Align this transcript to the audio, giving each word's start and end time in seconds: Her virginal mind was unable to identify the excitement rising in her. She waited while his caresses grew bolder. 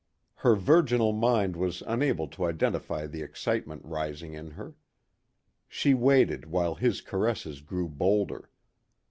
Her 0.37 0.55
virginal 0.55 1.11
mind 1.13 1.55
was 1.55 1.83
unable 1.85 2.27
to 2.29 2.45
identify 2.45 3.05
the 3.05 3.21
excitement 3.21 3.85
rising 3.85 4.33
in 4.33 4.49
her. 4.49 4.73
She 5.67 5.93
waited 5.93 6.45
while 6.47 6.73
his 6.73 7.01
caresses 7.01 7.61
grew 7.61 7.87
bolder. 7.87 8.49